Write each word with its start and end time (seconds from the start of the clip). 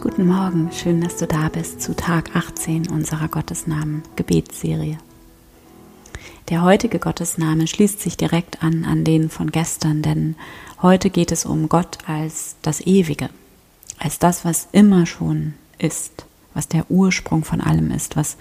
Guten 0.00 0.26
Morgen, 0.26 0.70
schön, 0.72 1.02
dass 1.02 1.18
du 1.18 1.26
da 1.26 1.50
bist 1.50 1.82
zu 1.82 1.94
Tag 1.94 2.34
18 2.34 2.88
unserer 2.88 3.28
Gottesnamen 3.28 4.02
Gebetsserie. 4.16 4.96
Der 6.48 6.62
heutige 6.62 6.98
Gottesname 6.98 7.66
schließt 7.66 8.00
sich 8.00 8.16
direkt 8.16 8.62
an 8.62 8.86
an 8.86 9.04
den 9.04 9.28
von 9.28 9.52
gestern, 9.52 10.00
denn 10.00 10.36
heute 10.80 11.10
geht 11.10 11.32
es 11.32 11.44
um 11.44 11.68
Gott 11.68 11.98
als 12.06 12.56
das 12.62 12.80
Ewige, 12.80 13.28
als 13.98 14.18
das, 14.18 14.42
was 14.42 14.68
immer 14.72 15.04
schon 15.04 15.52
ist, 15.76 16.24
was 16.54 16.66
der 16.66 16.90
Ursprung 16.90 17.44
von 17.44 17.60
allem 17.60 17.90
ist, 17.90 18.16
was 18.16 18.38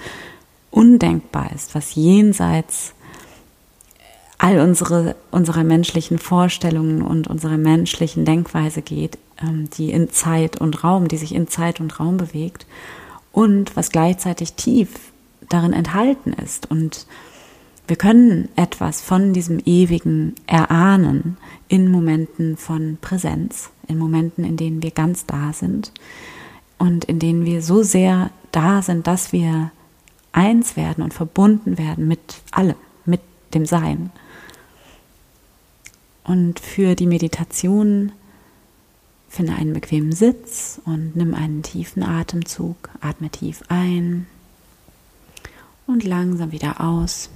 undenkbar 0.72 1.52
ist, 1.54 1.76
was 1.76 1.94
jenseits 1.94 2.94
all 4.38 4.62
unsere, 4.62 5.18
unserer 5.30 5.66
menschlichen 5.66 6.20
Vorstellungen 6.20 7.02
und 7.02 7.28
unserer 7.28 7.58
menschlichen 7.58 8.24
Denkweise 8.24 8.82
geht, 8.82 9.18
die 9.42 9.92
in 9.92 10.10
Zeit 10.10 10.58
und 10.58 10.84
Raum, 10.84 11.08
die 11.08 11.18
sich 11.18 11.34
in 11.34 11.48
Zeit 11.48 11.80
und 11.80 12.00
Raum 12.00 12.18
bewegt 12.18 12.66
und 13.32 13.76
was 13.76 13.92
gleichzeitig 13.92 14.54
tief 14.54 14.90
darin 15.48 15.74
enthalten 15.74 16.34
ist. 16.34 16.70
Und 16.70 17.06
wir 17.88 17.96
können 17.96 18.50
etwas 18.56 19.02
von 19.02 19.34
diesem 19.34 19.60
Ewigen 19.66 20.36
erahnen 20.46 21.38
in 21.68 21.90
Momenten 21.90 22.58
von 22.58 22.98
Präsenz, 23.02 23.70
in 23.88 23.98
Momenten, 23.98 24.44
in 24.44 24.58
denen 24.58 24.84
wir 24.84 24.92
ganz 24.92 25.26
da 25.26 25.54
sind 25.54 25.92
und 26.78 27.06
in 27.06 27.20
denen 27.20 27.46
wir 27.46 27.62
so 27.62 27.82
sehr 27.82 28.32
da 28.52 28.82
sind, 28.82 29.08
dass 29.08 29.32
wir 29.32 29.72
eins 30.32 30.76
werden 30.76 31.04
und 31.04 31.14
verbunden 31.14 31.78
werden 31.78 32.08
mit 32.08 32.20
allem, 32.52 32.76
mit 33.06 33.22
dem 33.54 33.66
Sein. 33.66 34.12
Und 36.24 36.60
für 36.60 36.94
die 36.94 37.08
Meditation 37.08 38.12
finde 39.30 39.54
einen 39.54 39.74
bequemen 39.74 40.12
Sitz 40.12 40.82
und 40.86 41.16
nimm 41.16 41.34
einen 41.34 41.64
tiefen 41.64 42.04
Atemzug. 42.04 42.90
Atme 43.00 43.30
tief 43.30 43.64
ein 43.70 44.28
und 45.88 46.04
langsam 46.04 46.52
wieder 46.52 46.82
aus. 46.82 47.30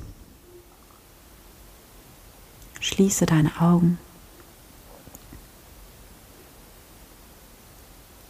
Schließe 2.79 3.25
deine 3.25 3.61
Augen. 3.61 3.97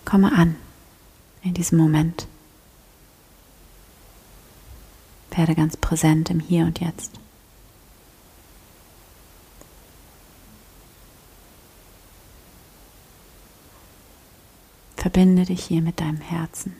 Komme 0.05 0.31
an 0.31 0.55
in 1.41 1.53
diesem 1.53 1.79
Moment. 1.79 2.27
Werde 5.31 5.55
ganz 5.55 5.75
präsent 5.75 6.29
im 6.29 6.39
Hier 6.39 6.65
und 6.65 6.79
Jetzt. 6.79 7.22
Verbinde 15.03 15.43
dich 15.43 15.65
hier 15.65 15.81
mit 15.81 15.99
deinem 15.99 16.21
Herzen. 16.21 16.77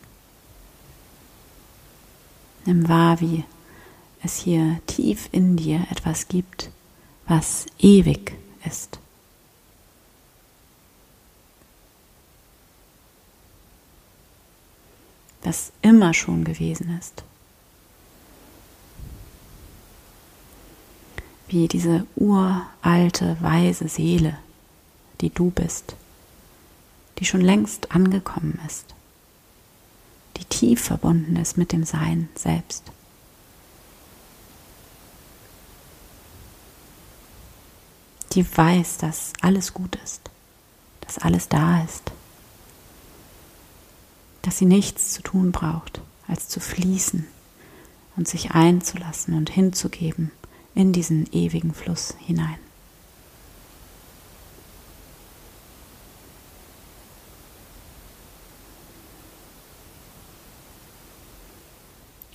Nimm 2.66 2.88
wahr, 2.88 3.20
wie 3.20 3.44
es 4.24 4.38
hier 4.38 4.80
tief 4.88 5.28
in 5.34 5.58
dir 5.58 5.86
etwas 5.92 6.30
gibt, 6.30 6.70
was 7.28 7.66
ewig 7.80 8.38
ist. 8.64 8.98
Das 15.42 15.74
immer 15.82 16.14
schon 16.14 16.46
gewesen 16.46 16.98
ist. 16.98 17.26
Wie 21.50 21.68
diese 21.68 22.08
uralte, 22.16 23.36
weise 23.42 23.90
Seele, 23.90 24.38
die 25.20 25.30
du 25.30 25.50
bist 25.50 25.98
die 27.24 27.28
schon 27.30 27.40
längst 27.40 27.96
angekommen 27.96 28.60
ist, 28.68 28.96
die 30.36 30.44
tief 30.44 30.84
verbunden 30.84 31.38
ist 31.38 31.58
mit 31.58 31.72
dem 31.72 31.86
Sein 31.86 32.28
selbst. 32.36 32.84
Die 38.34 38.46
weiß, 38.46 38.97
dass 38.97 39.31
alles 39.40 39.74
gut 39.74 39.97
ist, 40.03 40.20
dass 41.00 41.18
alles 41.18 41.47
da 41.47 41.81
ist, 41.86 42.12
dass 44.42 44.58
sie 44.58 44.66
nichts 44.66 45.14
zu 45.14 45.22
tun 45.22 45.53
braucht, 45.53 46.02
als 46.28 46.50
zu 46.50 46.59
fließen 46.59 47.26
und 48.18 48.28
sich 48.28 48.52
einzulassen 48.52 49.38
und 49.38 49.50
hinzugeben 49.50 50.31
in 50.76 50.92
diesen 50.92 51.31
ewigen 51.31 51.74
Fluss 51.74 52.16
hinein. 52.20 52.59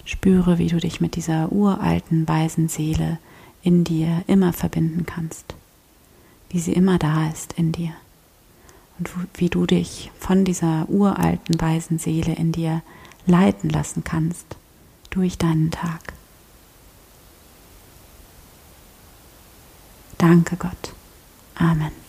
Spüre, 0.09 0.57
wie 0.57 0.69
du 0.69 0.79
dich 0.79 1.03
mit 1.03 1.17
dieser 1.17 1.53
uralten, 1.53 2.27
weisen 2.27 2.71
Seele 2.71 3.19
in 3.63 3.85
dir 3.85 4.25
immer 4.27 4.55
verbinden 4.55 5.05
kannst, 5.05 5.55
wie 6.49 6.61
sie 6.61 6.73
immer 6.73 6.99
da 6.99 7.29
ist 7.29 7.53
in 7.59 7.73
dir 7.73 7.93
und 8.99 9.11
wie 9.35 9.51
du 9.51 9.67
dich 9.67 10.11
von 10.19 10.47
dieser 10.47 10.89
uralten, 10.89 11.61
weisen 11.61 11.99
Seele 11.99 12.33
in 12.33 12.53
dir 12.53 12.81
leiten 13.27 13.69
lassen 13.69 14.03
kannst 14.03 14.57
durch 15.11 15.37
deinen 15.37 15.71
Tag. 15.71 16.15
Danke 20.17 20.57
Gott. 20.57 20.95
Amen. 21.55 22.08